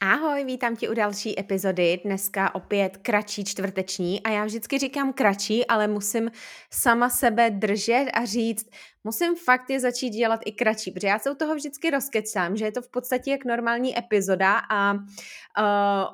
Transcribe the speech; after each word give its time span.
Ahoj, 0.00 0.44
vítám 0.44 0.76
tě 0.76 0.88
u 0.88 0.94
další 0.94 1.40
epizody, 1.40 2.00
dneska 2.04 2.54
opět 2.54 2.96
kratší 2.96 3.44
čtvrteční 3.44 4.22
a 4.22 4.30
já 4.30 4.44
vždycky 4.44 4.78
říkám 4.78 5.12
kratší, 5.12 5.66
ale 5.66 5.88
musím 5.88 6.30
sama 6.70 7.10
sebe 7.10 7.50
držet 7.50 8.06
a 8.14 8.24
říct, 8.24 8.70
musím 9.04 9.36
fakt 9.36 9.70
je 9.70 9.80
začít 9.80 10.10
dělat 10.10 10.40
i 10.44 10.52
kratší, 10.52 10.90
protože 10.90 11.06
já 11.06 11.18
se 11.18 11.30
u 11.30 11.34
toho 11.34 11.54
vždycky 11.54 11.90
rozkecám, 11.90 12.56
že 12.56 12.64
je 12.64 12.72
to 12.72 12.82
v 12.82 12.90
podstatě 12.90 13.30
jak 13.30 13.44
normální 13.44 13.98
epizoda 13.98 14.58
a 14.70 14.92
uh, 14.92 15.00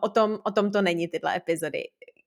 o, 0.01 0.09
tom, 0.09 0.39
o 0.45 0.51
tom 0.51 0.71
to 0.71 0.83
není 0.83 1.09
tyhle 1.09 1.37
epizody. 1.37 1.83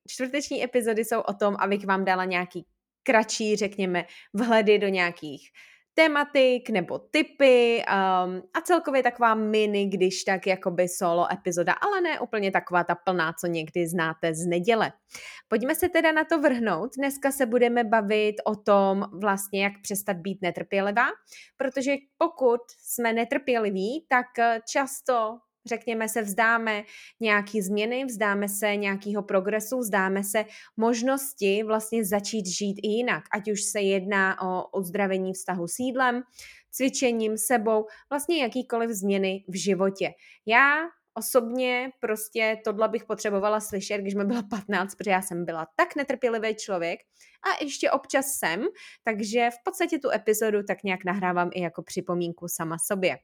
Čtvrteční 0.07 0.63
epizody 0.63 1.05
jsou 1.05 1.19
o 1.19 1.33
tom, 1.33 1.55
abych 1.59 1.85
vám 1.85 2.05
dala 2.05 2.25
nějaký 2.25 2.65
kratší, 3.03 3.55
řekněme, 3.55 4.05
vhledy 4.33 4.79
do 4.79 4.87
nějakých 4.87 5.51
tématik 5.97 6.69
nebo 6.69 6.99
typy 6.99 7.77
um, 7.77 8.41
a 8.53 8.61
celkově 8.63 9.03
taková 9.03 9.35
mini, 9.35 9.85
když 9.85 10.23
tak 10.23 10.47
jakoby 10.47 10.87
solo 10.87 11.33
epizoda, 11.33 11.73
ale 11.73 12.01
ne 12.01 12.19
úplně 12.19 12.51
taková 12.51 12.83
ta 12.83 12.95
plná, 12.95 13.33
co 13.41 13.47
někdy 13.47 13.87
znáte 13.87 14.33
z 14.33 14.45
neděle. 14.47 14.91
Pojďme 15.47 15.75
se 15.75 15.89
teda 15.89 16.11
na 16.11 16.23
to 16.23 16.39
vrhnout. 16.41 16.91
Dneska 16.97 17.31
se 17.31 17.45
budeme 17.45 17.83
bavit 17.83 18.35
o 18.45 18.55
tom 18.55 19.05
vlastně, 19.21 19.63
jak 19.63 19.73
přestat 19.81 20.17
být 20.17 20.41
netrpělivá, 20.41 21.07
protože 21.57 21.95
pokud 22.17 22.61
jsme 22.83 23.13
netrpěliví, 23.13 24.05
tak 24.09 24.25
často 24.69 25.37
řekněme 25.67 26.09
se, 26.09 26.21
vzdáme 26.21 26.83
nějaký 27.19 27.61
změny, 27.61 28.05
vzdáme 28.05 28.49
se 28.49 28.75
nějakého 28.75 29.23
progresu, 29.23 29.79
vzdáme 29.79 30.23
se 30.23 30.45
možnosti 30.77 31.63
vlastně 31.63 32.05
začít 32.05 32.45
žít 32.45 32.79
i 32.83 32.87
jinak, 32.87 33.23
ať 33.33 33.51
už 33.51 33.63
se 33.63 33.81
jedná 33.81 34.41
o 34.41 34.79
uzdravení 34.79 35.33
vztahu 35.33 35.67
s 35.67 35.79
jídlem, 35.79 36.23
cvičením, 36.71 37.37
sebou, 37.37 37.85
vlastně 38.09 38.41
jakýkoliv 38.41 38.89
změny 38.89 39.45
v 39.47 39.55
životě. 39.55 40.13
Já 40.45 40.75
osobně 41.17 41.91
prostě 41.99 42.57
tohle 42.63 42.89
bych 42.89 43.05
potřebovala 43.05 43.59
slyšet, 43.59 43.97
když 43.97 44.15
mi 44.15 44.25
byla 44.25 44.43
15, 44.43 44.95
protože 44.95 45.11
já 45.11 45.21
jsem 45.21 45.45
byla 45.45 45.67
tak 45.75 45.95
netrpělivý 45.95 46.55
člověk 46.55 46.99
a 47.43 47.63
ještě 47.63 47.91
občas 47.91 48.25
jsem, 48.25 48.65
takže 49.03 49.49
v 49.49 49.63
podstatě 49.63 49.99
tu 49.99 50.09
epizodu 50.09 50.63
tak 50.63 50.83
nějak 50.83 51.05
nahrávám 51.05 51.49
i 51.53 51.61
jako 51.61 51.83
připomínku 51.83 52.47
sama 52.47 52.77
sobě. 52.77 53.17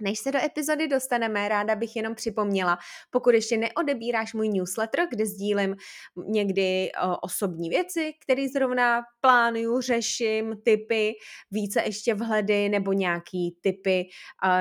Než 0.00 0.18
se 0.18 0.32
do 0.32 0.38
epizody 0.44 0.88
dostaneme, 0.88 1.48
ráda 1.48 1.74
bych 1.74 1.96
jenom 1.96 2.14
připomněla, 2.14 2.78
pokud 3.10 3.34
ještě 3.34 3.56
neodebíráš 3.56 4.34
můj 4.34 4.48
newsletter, 4.48 5.06
kde 5.10 5.26
sdílím 5.26 5.76
někdy 6.26 6.90
osobní 7.22 7.68
věci, 7.68 8.12
které 8.24 8.48
zrovna 8.48 9.02
plánuju, 9.20 9.80
řeším, 9.80 10.56
typy, 10.64 11.14
více 11.50 11.82
ještě 11.82 12.14
vhledy 12.14 12.68
nebo 12.68 12.92
nějaký 12.92 13.56
typy 13.60 14.08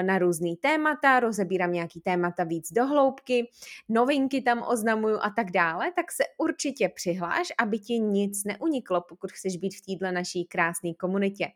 na 0.01 0.17
různý 0.17 0.55
témata, 0.57 1.19
rozebírám 1.19 1.71
nějaký 1.71 2.01
témata 2.01 2.43
víc 2.43 2.71
do 2.71 2.85
hloubky, 2.85 3.49
novinky 3.89 4.41
tam 4.41 4.63
oznamuju 4.67 5.17
a 5.21 5.29
tak 5.35 5.51
dále, 5.51 5.91
tak 5.95 6.11
se 6.11 6.23
určitě 6.37 6.89
přihláš, 6.89 7.47
aby 7.57 7.79
ti 7.79 7.99
nic 7.99 8.43
neuniklo, 8.43 9.01
pokud 9.01 9.31
chceš 9.31 9.57
být 9.57 9.75
v 9.75 9.81
této 9.81 10.11
naší 10.11 10.45
krásné 10.45 10.93
komunitě. 10.93 11.47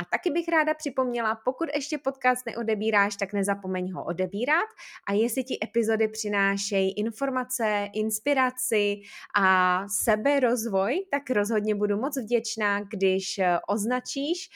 A 0.00 0.04
taky 0.04 0.30
bych 0.30 0.48
ráda 0.48 0.74
připomněla, 0.74 1.40
pokud 1.44 1.68
ještě 1.74 1.98
podcast 1.98 2.46
neodebíráš, 2.46 3.15
tak 3.16 3.32
nezapomeň 3.32 3.92
ho 3.92 4.04
odebírat 4.04 4.68
a 5.08 5.12
jestli 5.12 5.44
ti 5.44 5.58
epizody 5.64 6.08
přinášejí 6.08 6.92
informace, 6.92 7.88
inspiraci 7.94 9.00
a 9.36 9.80
seberozvoj, 9.88 11.06
tak 11.10 11.30
rozhodně 11.30 11.74
budu 11.74 11.96
moc 11.96 12.16
vděčná, 12.16 12.80
když 12.80 13.38
eh, 13.38 13.58
označíš 13.68 14.48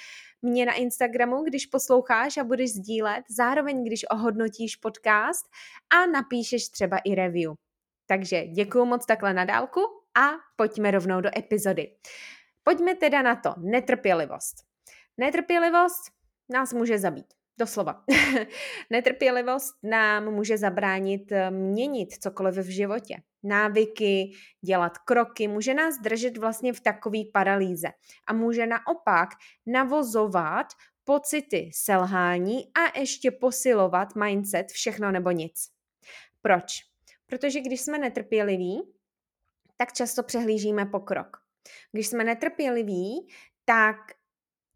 mě 0.42 0.66
na 0.66 0.72
Instagramu, 0.72 1.42
když 1.42 1.66
posloucháš 1.66 2.36
a 2.36 2.44
budeš 2.44 2.70
sdílet, 2.70 3.25
zároveň 3.31 3.84
když 3.84 4.11
ohodnotíš 4.11 4.77
podcast 4.77 5.47
a 5.91 6.06
napíšeš 6.06 6.69
třeba 6.69 6.98
i 6.98 7.14
review. 7.14 7.53
Takže 8.06 8.47
děkuji 8.47 8.84
moc 8.84 9.06
takhle 9.06 9.34
na 9.34 9.44
dálku 9.44 9.81
a 10.16 10.31
pojďme 10.56 10.91
rovnou 10.91 11.20
do 11.20 11.31
epizody. 11.38 11.97
Pojďme 12.62 12.94
teda 12.94 13.22
na 13.22 13.37
to, 13.37 13.54
netrpělivost. 13.59 14.56
Netrpělivost 15.16 16.12
nás 16.49 16.72
může 16.72 16.99
zabít. 16.99 17.39
Doslova. 17.60 18.04
Netrpělivost 18.91 19.75
nám 19.82 20.31
může 20.34 20.59
zabránit 20.59 21.32
eh, 21.32 21.50
měnit 21.50 22.12
cokoliv 22.12 22.54
v 22.54 22.71
životě. 22.71 23.16
Návyky, 23.43 24.32
dělat 24.65 24.98
kroky, 24.98 25.48
může 25.48 25.75
nás 25.75 25.99
držet 25.99 26.37
vlastně 26.37 26.72
v 26.72 26.81
takové 26.81 27.19
paralýze. 27.32 27.88
A 28.26 28.32
může 28.32 28.66
naopak 28.66 29.28
navozovat 29.66 30.66
pocity 31.04 31.70
selhání 31.75 32.65
a 32.75 32.99
ještě 32.99 33.31
posilovat 33.31 34.16
mindset 34.16 34.69
všechno 34.69 35.12
nebo 35.12 35.31
nic. 35.31 35.69
Proč? 36.43 36.72
Protože 37.26 37.60
když 37.60 37.81
jsme 37.81 37.99
netrpěliví, 37.99 38.82
tak 39.76 39.93
často 39.93 40.22
přehlížíme 40.22 40.87
pokrok. 40.87 41.37
Když 41.93 42.06
jsme 42.06 42.25
netrpěliví, 42.25 43.28
tak 43.65 43.97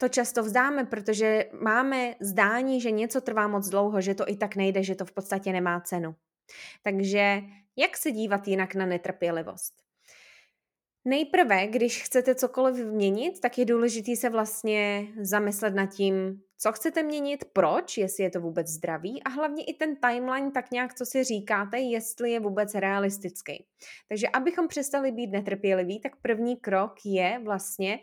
to 0.05 0.09
často 0.09 0.43
vzdáme, 0.43 0.85
protože 0.85 1.45
máme 1.61 2.15
zdání, 2.21 2.81
že 2.81 2.91
něco 2.91 3.21
trvá 3.21 3.49
moc 3.49 3.69
dlouho, 3.69 4.01
že 4.01 4.15
to 4.15 4.29
i 4.29 4.37
tak 4.37 4.57
nejde, 4.57 4.83
že 4.83 4.95
to 4.95 5.05
v 5.05 5.13
podstatě 5.13 5.53
nemá 5.53 5.81
cenu. 5.81 6.15
Takže 6.83 7.41
jak 7.77 7.97
se 7.97 8.11
dívat 8.11 8.49
jinak 8.49 8.75
na 8.75 8.87
netrpělivost? 8.87 9.75
Nejprve, 11.05 11.67
když 11.67 12.03
chcete 12.03 12.35
cokoliv 12.35 12.77
změnit, 12.77 13.41
tak 13.41 13.59
je 13.59 13.65
důležité 13.65 14.17
se 14.17 14.31
vlastně 14.31 15.07
zamyslet 15.21 15.75
nad 15.75 15.87
tím, 15.87 16.43
co 16.59 16.73
chcete 16.73 17.03
měnit, 17.03 17.45
proč, 17.53 17.99
jestli 17.99 18.25
je 18.25 18.31
to 18.31 18.41
vůbec 18.41 18.69
zdravý 18.69 19.23
a 19.23 19.29
hlavně 19.29 19.65
i 19.65 19.75
ten 19.75 19.97
timeline, 19.97 20.51
tak 20.51 20.71
nějak, 20.71 20.95
co 20.95 21.07
si 21.07 21.25
říkáte, 21.25 21.79
jestli 21.79 22.31
je 22.31 22.41
vůbec 22.41 22.75
realistický. 22.75 23.65
Takže 24.09 24.29
abychom 24.29 24.69
přestali 24.69 25.13
být 25.13 25.31
netrpěliví, 25.33 26.01
tak 26.01 26.17
první 26.17 26.57
krok 26.57 26.95
je 27.05 27.41
vlastně 27.45 28.01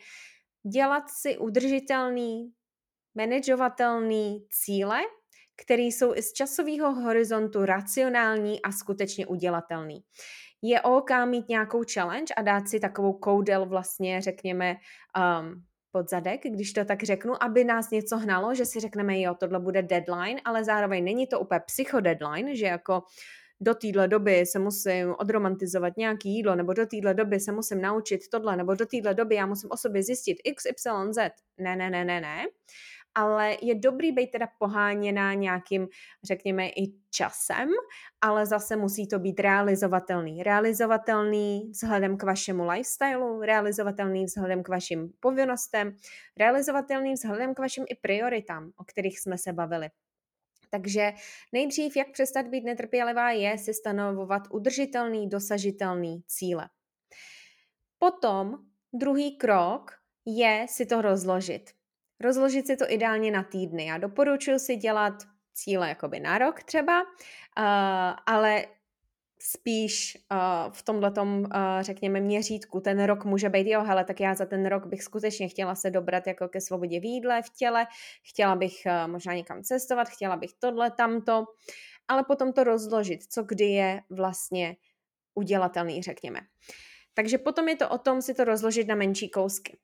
dělat 0.63 1.03
si 1.09 1.37
udržitelný, 1.37 2.51
manažovatelný 3.15 4.45
cíle, 4.49 4.99
které 5.63 5.83
jsou 5.83 6.15
i 6.15 6.21
z 6.21 6.33
časového 6.33 6.93
horizontu 6.93 7.65
racionální 7.65 8.61
a 8.61 8.71
skutečně 8.71 9.27
udělatelný. 9.27 10.03
Je 10.61 10.81
OK 10.81 11.09
mít 11.25 11.49
nějakou 11.49 11.83
challenge 11.93 12.33
a 12.37 12.41
dát 12.41 12.67
si 12.67 12.79
takovou 12.79 13.13
koudel 13.13 13.65
vlastně, 13.65 14.21
řekněme, 14.21 14.75
um, 15.41 15.63
pod 15.91 16.09
zadek, 16.09 16.41
když 16.43 16.73
to 16.73 16.85
tak 16.85 17.03
řeknu, 17.03 17.43
aby 17.43 17.63
nás 17.63 17.89
něco 17.89 18.17
hnalo, 18.17 18.55
že 18.55 18.65
si 18.65 18.79
řekneme, 18.79 19.19
jo, 19.19 19.35
tohle 19.39 19.59
bude 19.59 19.81
deadline, 19.81 20.41
ale 20.45 20.63
zároveň 20.63 21.03
není 21.03 21.27
to 21.27 21.39
úplně 21.39 21.59
psychodeadline, 21.59 22.55
že 22.55 22.65
jako 22.65 23.03
do 23.61 23.75
téhle 23.75 24.07
doby 24.07 24.45
se 24.45 24.59
musím 24.59 25.15
odromantizovat 25.17 25.97
nějaký 25.97 26.29
jídlo, 26.29 26.55
nebo 26.55 26.73
do 26.73 26.85
téhle 26.85 27.13
doby 27.13 27.39
se 27.39 27.51
musím 27.51 27.81
naučit 27.81 28.21
tohle, 28.31 28.55
nebo 28.55 28.75
do 28.75 28.85
téhle 28.85 29.13
doby 29.13 29.35
já 29.35 29.45
musím 29.45 29.69
o 29.71 29.77
sobě 29.77 30.03
zjistit 30.03 30.37
X, 30.43 30.65
Y, 30.65 31.13
Z. 31.13 31.31
Ne, 31.57 31.75
ne, 31.75 31.89
ne, 31.89 32.05
ne, 32.05 32.21
ne. 32.21 32.45
Ale 33.15 33.57
je 33.61 33.75
dobrý 33.75 34.11
být 34.11 34.31
teda 34.31 34.47
poháněná 34.59 35.33
nějakým, 35.33 35.87
řekněme, 36.23 36.67
i 36.69 36.93
časem, 37.09 37.69
ale 38.21 38.45
zase 38.45 38.75
musí 38.75 39.07
to 39.07 39.19
být 39.19 39.39
realizovatelný. 39.39 40.43
Realizovatelný 40.43 41.69
vzhledem 41.71 42.17
k 42.17 42.23
vašemu 42.23 42.69
lifestylu, 42.69 43.41
realizovatelný 43.41 44.25
vzhledem 44.25 44.63
k 44.63 44.69
vašim 44.69 45.09
povinnostem, 45.19 45.95
realizovatelný 46.37 47.13
vzhledem 47.13 47.53
k 47.53 47.59
vašim 47.59 47.85
i 47.89 47.95
prioritám, 47.95 48.71
o 48.77 48.83
kterých 48.83 49.19
jsme 49.19 49.37
se 49.37 49.53
bavili. 49.53 49.89
Takže 50.71 51.13
nejdřív, 51.51 51.95
jak 51.95 52.11
přestat 52.11 52.47
být 52.47 52.63
netrpělivá, 52.63 53.31
je 53.31 53.57
si 53.57 53.73
stanovovat 53.73 54.43
udržitelný, 54.51 55.29
dosažitelný 55.29 56.23
cíle. 56.27 56.69
Potom 57.99 58.57
druhý 58.93 59.37
krok 59.37 59.91
je 60.25 60.65
si 60.69 60.85
to 60.85 61.01
rozložit. 61.01 61.69
Rozložit 62.19 62.67
si 62.67 62.77
to 62.77 62.85
ideálně 62.91 63.31
na 63.31 63.43
týdny. 63.43 63.85
Já 63.85 63.97
doporučuji 63.97 64.59
si 64.59 64.75
dělat 64.75 65.13
cíle 65.53 65.89
jakoby 65.89 66.19
na 66.19 66.37
rok 66.37 66.63
třeba, 66.63 67.01
uh, 67.01 67.07
ale 68.25 68.65
spíš 69.43 70.17
uh, 70.31 70.73
v 70.73 70.83
tomhle 70.83 71.11
uh, 71.21 71.45
řekněme, 71.81 72.21
měřítku. 72.21 72.79
Ten 72.79 73.03
rok 73.03 73.25
může 73.25 73.49
být, 73.49 73.67
jo, 73.67 73.83
hele, 73.83 74.03
tak 74.03 74.19
já 74.19 74.35
za 74.35 74.45
ten 74.45 74.65
rok 74.65 74.85
bych 74.85 75.03
skutečně 75.03 75.49
chtěla 75.49 75.75
se 75.75 75.91
dobrat 75.91 76.27
jako 76.27 76.47
ke 76.47 76.61
svobodě 76.61 76.99
v 76.99 77.05
jídle, 77.05 77.41
v 77.41 77.49
těle, 77.57 77.87
chtěla 78.23 78.55
bych 78.55 78.73
uh, 78.85 79.11
možná 79.11 79.33
někam 79.33 79.63
cestovat, 79.63 80.09
chtěla 80.09 80.35
bych 80.35 80.51
tohle, 80.59 80.91
tamto, 80.91 81.45
ale 82.07 82.23
potom 82.23 82.53
to 82.53 82.63
rozložit, 82.63 83.23
co 83.23 83.43
kdy 83.43 83.65
je 83.65 84.01
vlastně 84.09 84.75
udělatelný, 85.35 86.01
řekněme. 86.01 86.39
Takže 87.13 87.37
potom 87.37 87.67
je 87.67 87.75
to 87.75 87.89
o 87.89 87.97
tom 87.97 88.21
si 88.21 88.33
to 88.33 88.43
rozložit 88.43 88.87
na 88.87 88.95
menší 88.95 89.29
kousky. 89.29 89.77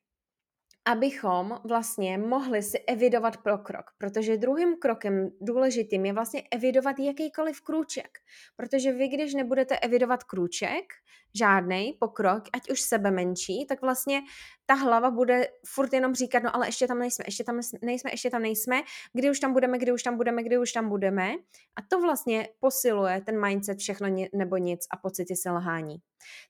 Abychom 0.87 1.59
vlastně 1.63 2.17
mohli 2.17 2.63
si 2.63 2.79
evidovat 2.79 3.37
pokrok, 3.37 3.85
protože 3.97 4.37
druhým 4.37 4.77
krokem 4.77 5.29
důležitým 5.41 6.05
je 6.05 6.13
vlastně 6.13 6.43
evidovat 6.51 6.99
jakýkoliv 6.99 7.61
krůček, 7.61 8.19
protože 8.55 8.91
vy, 8.91 9.07
když 9.07 9.33
nebudete 9.33 9.79
evidovat 9.79 10.23
krůček, 10.23 10.93
žádný 11.37 11.93
pokrok, 11.99 12.43
ať 12.53 12.69
už 12.69 12.81
sebe 12.81 13.11
menší, 13.11 13.65
tak 13.69 13.81
vlastně 13.81 14.21
ta 14.65 14.73
hlava 14.73 15.11
bude 15.11 15.47
furt 15.67 15.93
jenom 15.93 16.15
říkat, 16.15 16.43
no 16.43 16.55
ale 16.55 16.67
ještě 16.67 16.87
tam 16.87 16.99
nejsme, 16.99 17.25
ještě 17.27 17.43
tam 17.43 17.59
nejsme, 17.81 18.11
ještě 18.11 18.29
tam 18.29 18.41
nejsme, 18.41 18.81
kdy 19.13 19.29
už 19.29 19.39
tam 19.39 19.53
budeme, 19.53 19.77
kdy 19.77 19.91
už 19.91 20.03
tam 20.03 20.17
budeme, 20.17 20.43
kdy 20.43 20.57
už 20.57 20.71
tam 20.71 20.89
budeme. 20.89 21.31
A 21.75 21.81
to 21.89 22.01
vlastně 22.01 22.49
posiluje 22.59 23.21
ten 23.21 23.45
mindset 23.45 23.77
všechno 23.77 24.07
nebo 24.33 24.57
nic 24.57 24.79
a 24.91 24.97
pocity 24.97 25.35
selhání. 25.35 25.97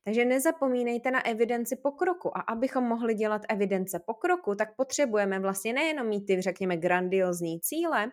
Takže 0.04 0.26
nezapomínejte 0.26 1.12
na 1.12 1.26
evidenci 1.26 1.76
pokroku 1.76 2.38
a 2.38 2.42
abychom 2.42 2.84
mohli 2.84 3.14
dělat 3.14 3.42
evidence 3.50 4.00
pokroku, 4.06 4.56
tak 4.56 4.76
potřebujeme 4.76 5.40
vlastně 5.40 5.74
nejenom 5.74 6.08
mít 6.08 6.26
ty, 6.26 6.42
řekněme, 6.42 6.78
grandiozní 6.78 7.60
cíle, 7.60 8.12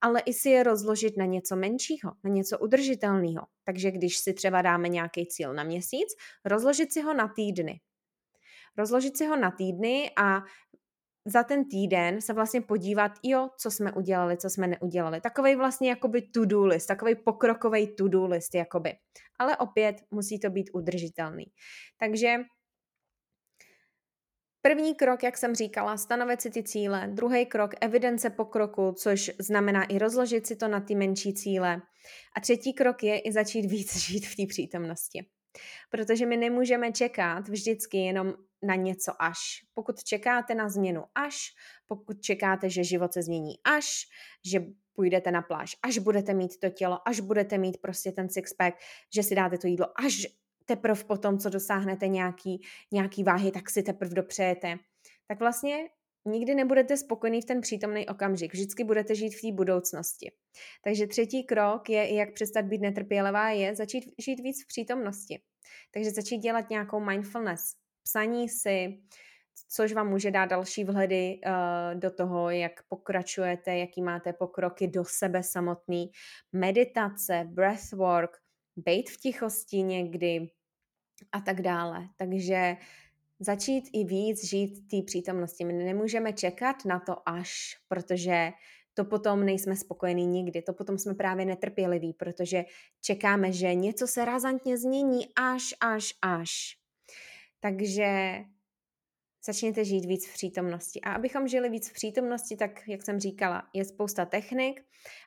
ale 0.00 0.20
i 0.20 0.32
si 0.32 0.50
je 0.50 0.62
rozložit 0.62 1.16
na 1.16 1.24
něco 1.24 1.56
menšího, 1.56 2.12
na 2.24 2.30
něco 2.30 2.58
udržitelného. 2.58 3.46
Takže 3.64 3.90
když 3.90 4.18
si 4.18 4.34
třeba 4.34 4.62
dáme 4.62 4.88
nějaký 4.88 5.26
cíl 5.26 5.54
na 5.54 5.64
měsíc, 5.64 6.07
rozložit 6.44 6.92
si 6.92 7.02
ho 7.02 7.14
na 7.14 7.28
týdny. 7.28 7.80
Rozložit 8.78 9.16
si 9.16 9.26
ho 9.26 9.36
na 9.36 9.50
týdny 9.50 10.10
a 10.16 10.42
za 11.26 11.42
ten 11.42 11.68
týden 11.68 12.20
se 12.20 12.32
vlastně 12.32 12.60
podívat, 12.60 13.12
jo, 13.22 13.48
co 13.58 13.70
jsme 13.70 13.92
udělali, 13.92 14.36
co 14.36 14.50
jsme 14.50 14.66
neudělali. 14.66 15.20
Takový 15.20 15.56
vlastně 15.56 15.88
jakoby 15.88 16.22
to-do 16.22 16.66
list, 16.66 16.86
takový 16.86 17.14
pokrokový 17.14 17.94
to-do 17.94 18.26
list 18.26 18.54
jakoby. 18.54 18.92
Ale 19.38 19.56
opět 19.56 19.96
musí 20.10 20.40
to 20.40 20.50
být 20.50 20.70
udržitelný. 20.72 21.44
Takže 21.98 22.36
První 24.62 24.94
krok, 24.94 25.22
jak 25.22 25.38
jsem 25.38 25.54
říkala, 25.54 25.96
stanovit 25.96 26.40
si 26.40 26.50
ty 26.50 26.62
cíle. 26.62 27.08
Druhý 27.12 27.46
krok, 27.46 27.70
evidence 27.80 28.30
pokroku, 28.30 28.92
což 28.92 29.30
znamená 29.38 29.84
i 29.84 29.98
rozložit 29.98 30.46
si 30.46 30.56
to 30.56 30.68
na 30.68 30.80
ty 30.80 30.94
menší 30.94 31.34
cíle. 31.34 31.82
A 32.36 32.40
třetí 32.40 32.74
krok 32.74 33.02
je 33.02 33.20
i 33.20 33.32
začít 33.32 33.66
víc 33.66 33.96
žít 34.06 34.26
v 34.26 34.36
té 34.36 34.42
přítomnosti. 34.48 35.26
Protože 35.90 36.26
my 36.26 36.36
nemůžeme 36.36 36.92
čekat 36.92 37.48
vždycky 37.48 37.98
jenom 37.98 38.34
na 38.62 38.74
něco 38.74 39.22
až. 39.22 39.38
Pokud 39.74 40.04
čekáte 40.04 40.54
na 40.54 40.68
změnu 40.68 41.04
až, 41.14 41.38
pokud 41.86 42.20
čekáte, 42.22 42.70
že 42.70 42.84
život 42.84 43.12
se 43.12 43.22
změní 43.22 43.54
až, 43.64 44.06
že 44.44 44.60
půjdete 44.92 45.30
na 45.30 45.42
pláž, 45.42 45.76
až 45.82 45.98
budete 45.98 46.34
mít 46.34 46.58
to 46.60 46.70
tělo, 46.70 47.08
až 47.08 47.20
budete 47.20 47.58
mít 47.58 47.78
prostě 47.80 48.12
ten 48.12 48.28
sixpack, 48.28 48.76
že 49.14 49.22
si 49.22 49.34
dáte 49.34 49.58
to 49.58 49.66
jídlo, 49.66 49.86
až 50.00 50.26
teprve 50.64 51.04
potom, 51.04 51.38
co 51.38 51.50
dosáhnete 51.50 52.08
nějaký, 52.08 52.62
nějaký 52.92 53.24
váhy, 53.24 53.50
tak 53.50 53.70
si 53.70 53.82
teprve 53.82 54.14
dopřejete. 54.14 54.78
Tak 55.26 55.38
vlastně 55.38 55.88
nikdy 56.24 56.54
nebudete 56.54 56.96
spokojení 56.96 57.42
v 57.42 57.44
ten 57.44 57.60
přítomný 57.60 58.08
okamžik. 58.08 58.52
Vždycky 58.52 58.84
budete 58.84 59.14
žít 59.14 59.34
v 59.34 59.40
té 59.40 59.52
budoucnosti. 59.52 60.32
Takže 60.84 61.06
třetí 61.06 61.44
krok 61.44 61.90
je, 61.90 62.14
jak 62.14 62.32
přestat 62.32 62.64
být 62.64 62.80
netrpělivá, 62.80 63.50
je 63.50 63.76
začít 63.76 64.04
žít 64.18 64.40
víc 64.40 64.64
v 64.64 64.66
přítomnosti. 64.66 65.40
Takže 65.90 66.10
začít 66.10 66.38
dělat 66.38 66.70
nějakou 66.70 67.00
mindfulness, 67.00 67.74
psaní 68.02 68.48
si, 68.48 69.02
což 69.68 69.92
vám 69.92 70.08
může 70.08 70.30
dát 70.30 70.46
další 70.46 70.84
vhledy 70.84 71.40
uh, 71.46 72.00
do 72.00 72.10
toho, 72.10 72.50
jak 72.50 72.82
pokračujete, 72.88 73.76
jaký 73.76 74.02
máte 74.02 74.32
pokroky 74.32 74.88
do 74.88 75.04
sebe 75.04 75.42
samotný, 75.42 76.10
meditace, 76.52 77.44
breathwork, 77.48 78.30
být 78.76 79.10
v 79.10 79.16
tichosti 79.16 79.82
někdy, 79.82 80.48
a 81.32 81.40
tak 81.40 81.62
dále. 81.62 82.08
Takže 82.16 82.76
začít 83.40 83.84
i 83.92 84.04
víc 84.04 84.44
žít 84.44 84.88
té 84.90 85.02
přítomnosti. 85.06 85.64
My 85.64 85.72
nemůžeme 85.72 86.32
čekat 86.32 86.84
na 86.84 87.00
to 87.00 87.28
až, 87.28 87.76
protože 87.88 88.50
to 88.98 89.04
potom 89.04 89.46
nejsme 89.46 89.76
spokojení 89.76 90.26
nikdy. 90.26 90.62
To 90.62 90.72
potom 90.72 90.98
jsme 90.98 91.14
právě 91.14 91.46
netrpěliví, 91.46 92.12
protože 92.12 92.64
čekáme, 93.00 93.52
že 93.52 93.74
něco 93.74 94.06
se 94.06 94.24
razantně 94.24 94.78
změní 94.78 95.26
až, 95.36 95.74
až, 95.80 96.14
až. 96.22 96.50
Takže 97.60 98.38
začněte 99.46 99.84
žít 99.84 100.04
víc 100.04 100.28
v 100.28 100.32
přítomnosti. 100.32 101.00
A 101.00 101.12
abychom 101.12 101.48
žili 101.48 101.68
víc 101.68 101.90
v 101.90 101.92
přítomnosti, 101.92 102.56
tak, 102.56 102.88
jak 102.88 103.02
jsem 103.02 103.20
říkala, 103.20 103.62
je 103.74 103.84
spousta 103.84 104.24
technik, 104.24 104.82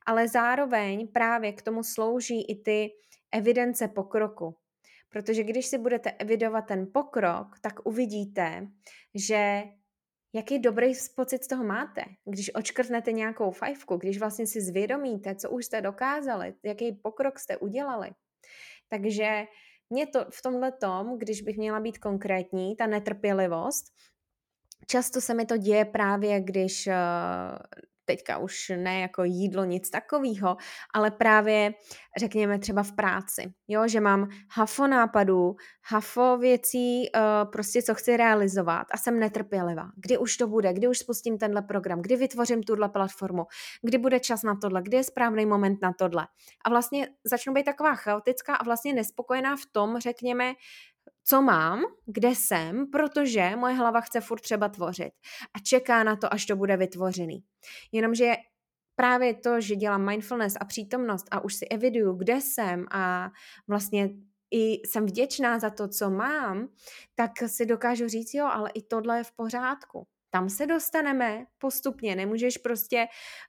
ale 0.06 0.28
zároveň 0.28 1.08
právě 1.08 1.54
k 1.54 1.62
tomu 1.62 1.84
slouží 1.84 2.52
i 2.52 2.56
ty 2.56 2.90
evidence 3.32 3.88
pokroku. 3.88 4.56
Protože 5.10 5.44
když 5.44 5.66
si 5.66 5.78
budete 5.78 6.12
evidovat 6.12 6.62
ten 6.62 6.88
pokrok, 6.94 7.60
tak 7.62 7.86
uvidíte, 7.86 8.68
že 9.16 9.64
jaký 10.33 10.60
dobrý 10.60 10.94
pocit 11.16 11.44
z 11.44 11.48
toho 11.48 11.63
máte. 11.63 12.04
Když 12.25 12.56
očkrtnete 12.56 13.12
nějakou 13.12 13.51
fajfku, 13.51 13.98
když 13.98 14.19
vlastně 14.19 14.48
si 14.48 14.62
zvědomíte, 14.62 15.36
co 15.36 15.50
už 15.50 15.66
jste 15.66 15.81
dokázali, 15.81 16.54
jaký 16.63 16.92
pokrok 16.92 17.39
jste 17.39 17.57
udělali. 17.57 18.12
Takže 18.89 19.44
mě 19.89 20.07
to 20.07 20.25
v 20.31 20.42
tomhle 20.42 20.72
tom, 20.72 21.18
když 21.18 21.42
bych 21.42 21.57
měla 21.57 21.80
být 21.80 21.98
konkrétní, 21.98 22.75
ta 22.75 22.88
netrpělivost, 22.88 23.86
často 24.88 25.22
se 25.22 25.33
mi 25.33 25.45
to 25.45 25.57
děje 25.57 25.86
právě, 25.86 26.42
když 26.42 26.88
uh, 26.88 26.94
teďka 28.12 28.38
už 28.38 28.72
ne 28.75 29.00
jako 29.00 29.24
jídlo, 29.24 29.66
nic 29.66 29.90
takového, 29.90 30.58
ale 30.94 31.12
právě 31.12 31.74
řekněme 32.18 32.60
třeba 32.60 32.84
v 32.84 32.92
práci, 32.92 33.54
jo, 33.68 33.88
že 33.88 34.00
mám 34.00 34.28
hafo 34.52 34.88
nápadů, 34.88 35.56
hafo 35.92 36.38
věcí, 36.38 37.10
uh, 37.16 37.52
prostě 37.52 37.81
co 37.81 37.96
chci 37.96 38.18
realizovat 38.18 38.88
a 38.92 38.98
jsem 38.98 39.19
netrpělivá. 39.19 39.90
Kdy 39.96 40.18
už 40.18 40.38
to 40.38 40.48
bude, 40.48 40.74
kdy 40.74 40.88
už 40.88 40.98
spustím 40.98 41.38
tenhle 41.38 41.62
program, 41.62 42.02
kdy 42.02 42.16
vytvořím 42.16 42.63
tuhle 42.63 42.90
platformu, 42.90 43.44
kdy 43.81 43.98
bude 43.98 44.19
čas 44.19 44.44
na 44.44 44.56
tohle, 44.56 44.81
kdy 44.81 44.98
je 44.98 45.04
správný 45.04 45.46
moment 45.46 45.81
na 45.81 45.94
tohle. 45.94 46.28
A 46.66 46.69
vlastně 46.69 47.08
začnu 47.24 47.54
být 47.54 47.63
taková 47.63 47.96
chaotická 47.96 48.56
a 48.56 48.63
vlastně 48.63 48.94
nespokojená 48.94 49.56
v 49.56 49.66
tom, 49.72 50.00
řekněme, 50.00 50.54
co 51.24 51.42
mám, 51.42 51.82
kde 52.06 52.30
jsem, 52.30 52.92
protože 52.92 53.56
moje 53.56 53.74
hlava 53.74 54.02
chce 54.02 54.22
furt 54.22 54.40
třeba 54.42 54.70
tvořit 54.70 55.12
a 55.54 55.60
čeká 55.60 56.04
na 56.04 56.16
to, 56.16 56.34
až 56.34 56.46
to 56.46 56.56
bude 56.56 56.78
vytvořený. 56.78 57.44
Jenomže 57.92 58.34
právě 58.96 59.34
to, 59.34 59.62
že 59.62 59.76
dělám 59.76 60.06
mindfulness 60.06 60.54
a 60.60 60.66
přítomnost 60.66 61.26
a 61.32 61.44
už 61.44 61.56
si 61.56 61.68
eviduju, 61.68 62.14
kde 62.14 62.42
jsem 62.42 62.86
a 62.92 63.30
vlastně 63.68 64.10
i 64.52 64.88
jsem 64.88 65.06
vděčná 65.06 65.60
za 65.60 65.70
to, 65.70 65.88
co 65.88 66.10
mám, 66.10 66.68
tak 67.16 67.32
si 67.48 67.66
dokážu 67.66 68.08
říct, 68.08 68.34
jo, 68.34 68.46
ale 68.46 68.70
i 68.74 68.82
tohle 68.82 69.18
je 69.18 69.24
v 69.24 69.32
pořádku. 69.32 70.08
Tam 70.30 70.50
se 70.50 70.68
dostaneme 70.68 71.46
postupně, 71.58 72.16
nemůžeš 72.16 72.58
prostě, 72.58 73.08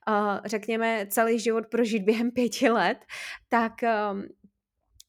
uh, 0.09 0.39
řekněme, 0.45 1.07
celý 1.09 1.39
život 1.39 1.67
prožít 1.71 2.03
během 2.03 2.31
pěti 2.31 2.69
let, 2.69 2.97
tak 3.49 3.73
um, 4.11 4.23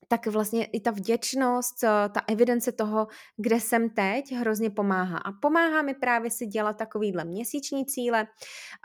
tak 0.08 0.26
vlastně 0.26 0.64
i 0.64 0.80
ta 0.80 0.90
vděčnost, 0.90 1.84
eh, 1.84 1.88
ta 1.88 2.20
evidence 2.28 2.72
toho, 2.72 3.06
kde 3.36 3.60
jsem 3.60 3.90
teď, 3.90 4.32
hrozně 4.32 4.70
pomáhá. 4.70 5.18
A 5.18 5.32
pomáhá 5.32 5.82
mi 5.82 5.94
právě 5.94 6.30
si 6.30 6.46
dělat 6.46 6.76
takovýhle 6.76 7.24
měsíční 7.24 7.86
cíle, 7.86 8.26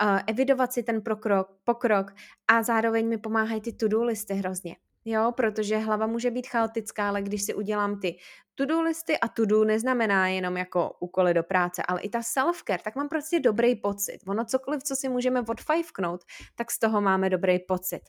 eh, 0.02 0.24
evidovat 0.28 0.74
si 0.74 0.84
ten 0.84 1.02
pokrok, 1.06 1.48
pokrok 1.64 2.14
a 2.48 2.64
zároveň 2.64 3.08
mi 3.08 3.18
pomáhají 3.18 3.62
ty 3.62 3.74
to-do 3.74 4.04
listy 4.04 4.34
hrozně. 4.34 4.76
Jo, 5.06 5.32
protože 5.38 5.78
hlava 5.78 6.08
může 6.08 6.32
být 6.32 6.48
chaotická, 6.48 7.08
ale 7.10 7.22
když 7.22 7.44
si 7.44 7.54
udělám 7.54 8.00
ty 8.00 8.18
to-do 8.56 8.82
listy 8.82 9.18
a 9.20 9.28
to-do 9.28 9.64
neznamená 9.64 10.28
jenom 10.28 10.58
jako 10.58 10.98
úkoly 11.00 11.34
do 11.34 11.44
práce, 11.44 11.84
ale 11.88 12.02
i 12.02 12.10
ta 12.10 12.20
self-care, 12.20 12.82
tak 12.84 12.96
mám 12.96 13.10
prostě 13.10 13.40
dobrý 13.40 13.76
pocit. 13.76 14.20
Ono 14.28 14.46
cokoliv, 14.46 14.84
co 14.84 14.96
si 14.96 15.10
můžeme 15.10 15.42
odfajfknout, 15.42 16.22
tak 16.56 16.72
z 16.72 16.80
toho 16.80 17.02
máme 17.02 17.30
dobrý 17.30 17.60
pocit. 17.60 18.02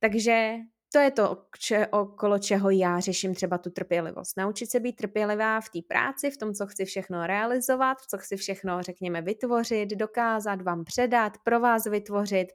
Takže 0.00 0.54
to 0.92 0.98
je 0.98 1.10
to, 1.10 1.42
če, 1.58 1.86
okolo 1.86 2.38
čeho 2.38 2.70
já 2.70 3.00
řeším 3.00 3.34
třeba 3.34 3.58
tu 3.58 3.70
trpělivost. 3.70 4.36
Naučit 4.36 4.70
se 4.70 4.80
být 4.80 4.96
trpělivá 4.96 5.60
v 5.60 5.68
té 5.68 5.78
práci, 5.88 6.30
v 6.30 6.36
tom, 6.36 6.54
co 6.54 6.66
chci 6.66 6.84
všechno 6.84 7.26
realizovat, 7.26 7.98
co 8.00 8.18
chci 8.18 8.36
všechno, 8.36 8.82
řekněme, 8.82 9.22
vytvořit, 9.22 9.90
dokázat, 9.90 10.62
vám 10.62 10.84
předat, 10.84 11.32
pro 11.44 11.60
vás 11.60 11.84
vytvořit, 11.84 12.48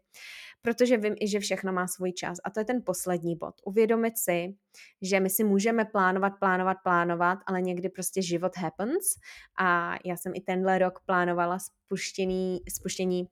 protože 0.61 0.97
vím 0.97 1.15
i, 1.19 1.27
že 1.27 1.39
všechno 1.39 1.73
má 1.73 1.87
svůj 1.87 2.11
čas. 2.11 2.37
A 2.43 2.49
to 2.49 2.59
je 2.59 2.65
ten 2.65 2.81
poslední 2.85 3.35
bod. 3.35 3.55
Uvědomit 3.65 4.17
si, 4.17 4.55
že 5.01 5.19
my 5.19 5.29
si 5.29 5.43
můžeme 5.43 5.85
plánovat, 5.85 6.33
plánovat, 6.39 6.77
plánovat, 6.83 7.39
ale 7.45 7.61
někdy 7.61 7.89
prostě 7.89 8.21
život 8.21 8.57
happens. 8.57 9.05
A 9.59 9.97
já 10.05 10.17
jsem 10.17 10.31
i 10.35 10.41
tenhle 10.41 10.77
rok 10.77 10.99
plánovala 11.05 11.57
spuštění, 11.59 12.59
spuštění 12.69 13.27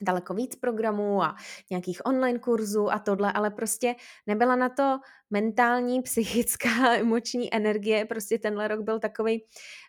daleko 0.00 0.34
víc 0.34 0.56
programů 0.56 1.22
a 1.22 1.36
nějakých 1.70 2.00
online 2.04 2.38
kurzů 2.38 2.92
a 2.92 2.98
tohle, 2.98 3.32
ale 3.32 3.50
prostě 3.50 3.94
nebyla 4.26 4.56
na 4.56 4.68
to 4.68 4.98
mentální, 5.30 6.02
psychická, 6.02 6.94
emoční 6.94 7.54
energie. 7.54 8.04
Prostě 8.04 8.38
tenhle 8.38 8.68
rok 8.68 8.80
byl 8.80 8.98
takový 9.00 9.44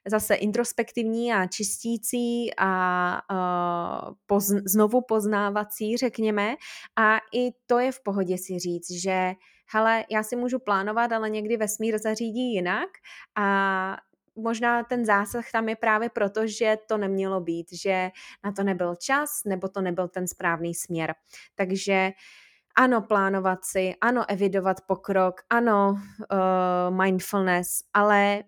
zase 0.08 0.36
introspektivní 0.36 1.34
a 1.34 1.48
čistící 1.48 2.52
a 2.58 3.22
uh, 3.32 4.14
poz, 4.26 4.48
znovu 4.48 5.02
poznávací, 5.02 5.98
řekněme. 5.98 6.56
A 6.98 7.18
i 7.18 7.52
to 7.66 7.80
je 7.80 7.92
v 7.92 8.04
pohodě 8.04 8.38
si 8.38 8.60
říct, 8.60 8.92
že 8.92 9.34
hele, 9.74 10.06
já 10.10 10.24
si 10.24 10.36
můžu 10.36 10.60
plánovat, 10.60 11.12
ale 11.12 11.30
někdy 11.30 11.58
vesmír 11.58 11.98
zařídí 11.98 12.54
jinak 12.54 12.90
a 13.38 13.98
možná 14.36 14.84
ten 14.84 15.06
zásah 15.06 15.52
tam 15.52 15.70
je 15.70 15.76
právě 15.76 16.10
proto, 16.10 16.48
že 16.48 16.78
to 16.88 16.98
nemělo 16.98 17.42
být, 17.42 17.68
že 17.74 18.12
na 18.44 18.52
to 18.52 18.64
nebyl 18.64 18.96
čas, 18.96 19.30
nebo 19.46 19.68
to 19.68 19.82
nebyl 19.82 20.08
ten 20.08 20.28
správný 20.28 20.76
směr. 20.76 21.16
Takže 21.56 22.12
ano, 22.76 23.02
plánovat 23.02 23.66
si, 23.66 23.96
ano, 24.02 24.26
evidovat 24.28 24.82
pokrok, 24.88 25.42
ano, 25.50 25.92
uh, 25.92 26.96
mindfulness, 27.04 27.84
ale 27.94 28.44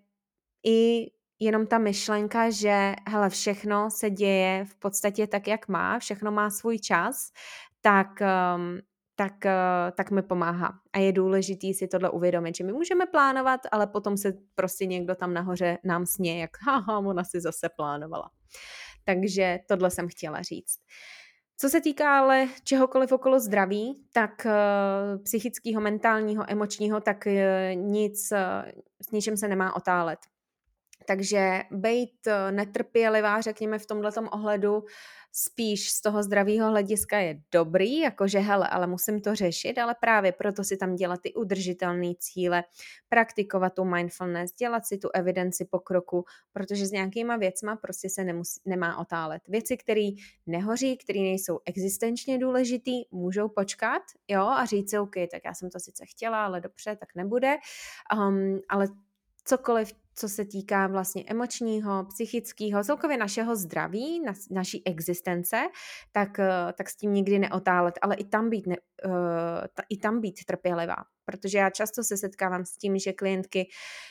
i 0.66 1.10
jenom 1.38 1.66
ta 1.66 1.78
myšlenka, 1.78 2.50
že 2.50 2.94
hele, 3.08 3.30
všechno 3.30 3.90
se 3.90 4.10
děje 4.10 4.64
v 4.64 4.76
podstatě 4.76 5.26
tak, 5.26 5.48
jak 5.48 5.68
má, 5.68 5.98
všechno 5.98 6.32
má 6.32 6.50
svůj 6.50 6.78
čas, 6.78 7.32
tak 7.80 8.08
um, 8.20 8.80
tak, 9.16 9.46
eh, 9.46 9.92
tak 9.96 10.10
mi 10.10 10.22
pomáhá. 10.22 10.72
A 10.92 10.98
je 10.98 11.12
důležitý 11.12 11.74
si 11.74 11.88
tohle 11.88 12.10
uvědomit, 12.10 12.56
že 12.56 12.64
my 12.64 12.72
můžeme 12.72 13.06
plánovat, 13.06 13.60
ale 13.72 13.86
potom 13.86 14.16
se 14.16 14.32
prostě 14.54 14.86
někdo 14.86 15.14
tam 15.14 15.34
nahoře 15.34 15.78
nám 15.84 16.06
sně, 16.06 16.40
jak 16.40 16.50
haha, 16.66 16.98
ona 16.98 17.24
si 17.24 17.40
zase 17.40 17.68
plánovala. 17.76 18.30
Takže 19.04 19.58
tohle 19.68 19.90
jsem 19.90 20.08
chtěla 20.08 20.42
říct. 20.42 20.78
Co 21.56 21.68
se 21.68 21.80
týká 21.80 22.18
ale 22.18 22.48
čehokoliv 22.64 23.12
okolo 23.12 23.40
zdraví, 23.40 24.06
tak 24.12 24.46
uh, 24.46 25.22
psychického, 25.22 25.80
mentálního, 25.80 26.44
emočního, 26.48 27.00
tak 27.00 27.26
uh, 27.26 27.82
nic, 27.82 28.26
s 29.08 29.10
ničím 29.12 29.36
se 29.36 29.48
nemá 29.48 29.76
otálet. 29.76 30.18
Takže 31.06 31.62
být 31.70 32.28
netrpělivá, 32.50 33.40
řekněme 33.40 33.78
v 33.78 33.86
tomto 33.86 34.08
ohledu, 34.30 34.84
spíš 35.36 35.90
z 35.90 36.00
toho 36.00 36.22
zdravého 36.22 36.70
hlediska 36.70 37.18
je 37.18 37.40
dobrý, 37.52 37.98
jakože 37.98 38.38
hele, 38.38 38.68
ale 38.68 38.86
musím 38.86 39.20
to 39.20 39.34
řešit, 39.34 39.78
ale 39.78 39.94
právě 40.00 40.32
proto 40.32 40.64
si 40.64 40.76
tam 40.76 40.94
dělat 40.94 41.20
ty 41.22 41.34
udržitelné 41.34 42.12
cíle, 42.18 42.64
praktikovat 43.08 43.74
tu 43.74 43.84
mindfulness, 43.84 44.52
dělat 44.52 44.86
si 44.86 44.98
tu 44.98 45.08
evidenci 45.14 45.64
pokroku, 45.64 46.24
protože 46.52 46.86
s 46.86 46.90
nějakýma 46.90 47.36
věcma 47.36 47.76
prostě 47.76 48.08
se 48.10 48.24
nemusí, 48.24 48.60
nemá 48.66 48.98
otálet. 48.98 49.42
Věci, 49.48 49.76
které 49.76 50.08
nehoří, 50.46 50.96
které 50.96 51.20
nejsou 51.20 51.60
existenčně 51.64 52.38
důležitý, 52.38 53.02
můžou 53.10 53.48
počkat, 53.48 54.02
jo, 54.28 54.42
a 54.42 54.64
říct 54.64 54.90
si, 54.90 54.98
OK, 54.98 55.14
tak 55.30 55.42
já 55.44 55.54
jsem 55.54 55.70
to 55.70 55.80
sice 55.80 56.04
chtěla, 56.06 56.44
ale 56.44 56.60
dobře, 56.60 56.96
tak 56.96 57.08
nebude, 57.14 57.56
um, 58.16 58.60
ale 58.68 58.86
cokoliv, 59.44 59.92
co 60.14 60.28
se 60.28 60.44
týká 60.44 60.86
vlastně 60.86 61.24
emočního, 61.26 62.04
psychického, 62.04 62.84
celkově 62.84 63.16
našeho 63.16 63.56
zdraví, 63.56 64.20
na, 64.20 64.32
naší 64.50 64.86
existence, 64.86 65.56
tak, 66.12 66.38
eh, 66.38 66.72
tak 66.78 66.90
s 66.90 66.96
tím 66.96 67.12
nikdy 67.12 67.38
neotálet, 67.38 67.98
ale 68.02 68.14
i 68.14 68.24
tam 68.24 68.50
být, 68.50 68.66
ne, 68.66 68.76
uh, 69.04 69.12
ta, 69.74 69.82
i 69.88 69.96
tam 69.96 70.20
být 70.20 70.44
trpělivá. 70.46 70.96
Protože 71.24 71.58
já 71.58 71.70
často 71.70 72.04
se 72.04 72.16
setkávám 72.16 72.64
s 72.64 72.76
tím, 72.76 72.98
že 72.98 73.12
klientky, 73.12 73.68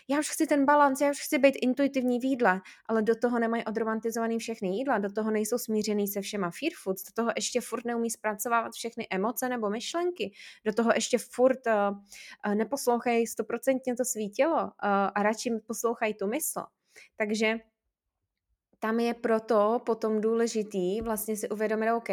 já 0.10 0.20
už 0.20 0.30
chci 0.30 0.48
ten 0.48 0.66
balans, 0.66 1.02
já 1.02 1.10
už 1.10 1.20
chci 1.22 1.38
být 1.38 1.56
intuitivní 1.62 2.20
v 2.20 2.26
jídle, 2.26 2.62
ale 2.90 3.02
do 3.02 3.16
toho 3.16 3.40
nemají 3.40 3.66
odromantizovaný 3.66 4.40
všechny 4.40 4.70
jídla, 4.70 4.98
do 4.98 5.12
toho 5.12 5.32
nejsou 5.32 5.58
smířený 5.58 6.08
se 6.08 6.22
všema 6.22 6.52
fear 6.60 6.72
foods, 6.84 7.04
do 7.04 7.24
toho 7.24 7.32
ještě 7.36 7.62
furt 7.62 7.86
neumí 7.86 8.10
zpracovávat 8.10 8.74
všechny 8.74 9.08
emoce 9.12 9.50
nebo 9.50 9.70
myšlenky, 9.70 10.32
do 10.66 10.74
toho 10.74 10.92
ještě 10.96 11.18
furt 11.18 11.68
uh, 11.68 12.56
neposlouchají 12.56 13.28
stoprocentně 13.28 13.96
to 13.96 14.06
svý 14.06 14.30
tělo 14.30 14.64
uh, 14.64 14.70
a 15.16 15.24
radši 15.24 15.52
poslouchají 15.68 16.14
tu 16.14 16.28
mysl. 16.28 16.62
Takže 17.18 17.56
tam 18.80 19.00
je 19.00 19.14
proto 19.14 19.82
potom 19.86 20.22
důležitý 20.22 21.02
vlastně 21.02 21.38
si 21.38 21.50
uvědomit, 21.50 21.92
OK, 21.92 22.10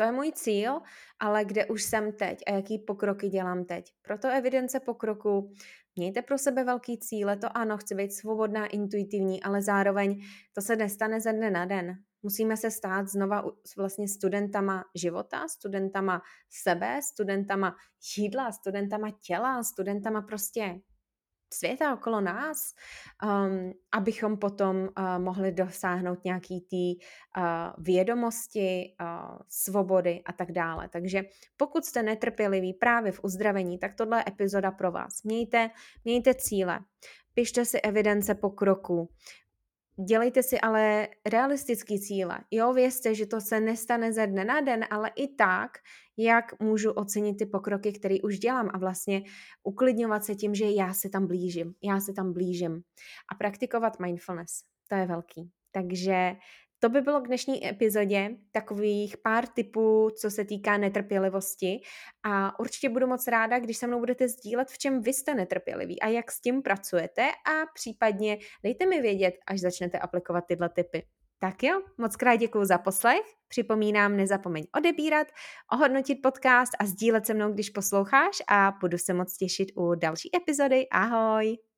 to 0.00 0.04
je 0.04 0.12
můj 0.12 0.32
cíl, 0.32 0.80
ale 1.18 1.44
kde 1.44 1.66
už 1.66 1.82
jsem 1.82 2.12
teď 2.12 2.38
a 2.46 2.52
jaký 2.52 2.78
pokroky 2.78 3.28
dělám 3.28 3.64
teď. 3.64 3.92
Proto 4.02 4.28
evidence 4.28 4.80
pokroku, 4.80 5.52
mějte 5.96 6.22
pro 6.22 6.38
sebe 6.38 6.64
velký 6.64 6.98
cíle, 6.98 7.36
to 7.36 7.56
ano, 7.56 7.78
chci 7.78 7.94
být 7.94 8.12
svobodná, 8.12 8.66
intuitivní, 8.66 9.42
ale 9.42 9.62
zároveň 9.62 10.22
to 10.52 10.62
se 10.62 10.76
nestane 10.76 11.20
ze 11.20 11.32
dne 11.32 11.50
na 11.50 11.64
den. 11.64 11.94
Musíme 12.22 12.56
se 12.56 12.70
stát 12.70 13.08
znova 13.08 13.44
vlastně 13.76 14.08
studentama 14.08 14.84
života, 14.94 15.48
studentama 15.48 16.22
sebe, 16.50 17.00
studentama 17.02 17.76
jídla, 18.16 18.52
studentama 18.52 19.10
těla, 19.26 19.62
studentama 19.62 20.22
prostě 20.22 20.80
světa 21.54 21.94
okolo 21.94 22.20
nás, 22.20 22.74
um, 23.24 23.72
abychom 23.92 24.36
potom 24.36 24.76
uh, 24.76 24.88
mohli 25.18 25.52
dosáhnout 25.52 26.24
nějaký 26.24 26.60
té 26.60 27.04
uh, 27.40 27.84
vědomosti, 27.84 28.94
uh, 29.00 29.38
svobody 29.48 30.22
a 30.24 30.32
tak 30.32 30.52
dále. 30.52 30.88
Takže 30.88 31.22
pokud 31.56 31.84
jste 31.84 32.02
netrpěliví 32.02 32.74
právě 32.74 33.12
v 33.12 33.24
uzdravení, 33.24 33.78
tak 33.78 33.94
tohle 33.94 34.18
je 34.18 34.24
epizoda 34.28 34.70
pro 34.70 34.92
vás. 34.92 35.22
Mějte, 35.22 35.70
mějte 36.04 36.34
cíle, 36.34 36.78
pište 37.34 37.64
si 37.64 37.80
evidence 37.80 38.34
pokroku, 38.34 39.08
Dělejte 40.08 40.42
si 40.42 40.60
ale 40.60 41.08
realistický 41.26 42.00
cíle. 42.00 42.38
Jo, 42.50 42.72
vězte, 42.72 43.14
že 43.14 43.26
to 43.26 43.40
se 43.40 43.60
nestane 43.60 44.12
ze 44.12 44.26
dne 44.26 44.44
na 44.44 44.60
den, 44.60 44.84
ale 44.90 45.10
i 45.16 45.28
tak, 45.28 45.70
jak 46.16 46.60
můžu 46.60 46.90
ocenit 46.90 47.38
ty 47.38 47.46
pokroky, 47.46 47.92
které 47.92 48.16
už 48.22 48.38
dělám 48.38 48.70
a 48.74 48.78
vlastně 48.78 49.22
uklidňovat 49.62 50.24
se 50.24 50.34
tím, 50.34 50.54
že 50.54 50.64
já 50.64 50.94
se 50.94 51.08
tam 51.08 51.26
blížím, 51.26 51.74
já 51.82 52.00
se 52.00 52.12
tam 52.12 52.32
blížím. 52.32 52.82
A 53.32 53.34
praktikovat 53.34 54.00
mindfulness, 54.00 54.62
to 54.88 54.94
je 54.94 55.06
velký. 55.06 55.50
Takže 55.72 56.32
to 56.80 56.88
by 56.88 57.00
bylo 57.00 57.20
k 57.20 57.26
dnešní 57.26 57.68
epizodě 57.68 58.30
takových 58.52 59.16
pár 59.16 59.46
tipů, 59.46 60.10
co 60.20 60.30
se 60.30 60.44
týká 60.44 60.76
netrpělivosti 60.76 61.80
a 62.22 62.60
určitě 62.60 62.88
budu 62.88 63.06
moc 63.06 63.26
ráda, 63.26 63.58
když 63.58 63.76
se 63.76 63.86
mnou 63.86 63.98
budete 63.98 64.28
sdílet, 64.28 64.68
v 64.70 64.78
čem 64.78 65.02
vy 65.02 65.12
jste 65.12 65.34
netrpěliví 65.34 66.00
a 66.00 66.08
jak 66.08 66.32
s 66.32 66.40
tím 66.40 66.62
pracujete 66.62 67.22
a 67.22 67.66
případně 67.74 68.38
dejte 68.62 68.86
mi 68.86 69.00
vědět, 69.00 69.34
až 69.46 69.60
začnete 69.60 69.98
aplikovat 69.98 70.44
tyhle 70.48 70.68
typy. 70.68 71.06
Tak 71.38 71.62
jo, 71.62 71.82
moc 71.98 72.16
krát 72.16 72.36
děkuji 72.36 72.64
za 72.64 72.78
poslech. 72.78 73.22
Připomínám, 73.48 74.16
nezapomeň 74.16 74.66
odebírat, 74.76 75.26
ohodnotit 75.72 76.18
podcast 76.22 76.72
a 76.78 76.86
sdílet 76.86 77.26
se 77.26 77.34
mnou, 77.34 77.52
když 77.52 77.70
posloucháš 77.70 78.36
a 78.48 78.72
budu 78.80 78.98
se 78.98 79.14
moc 79.14 79.36
těšit 79.36 79.68
u 79.76 79.94
další 79.94 80.36
epizody. 80.36 80.88
Ahoj! 80.88 81.69